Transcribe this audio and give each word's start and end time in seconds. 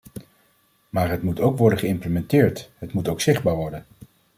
Maar 0.89 1.09
het 1.09 1.23
moet 1.23 1.39
ook 1.39 1.57
worden 1.57 1.79
geïmplementeerd, 1.79 2.69
het 2.77 2.93
moet 2.93 3.07
ook 3.07 3.21
zichtbaar 3.21 3.55
worden. 3.55 3.85